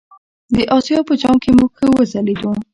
[0.55, 2.51] د آسیا په جام کې موږ ښه وځلیدو.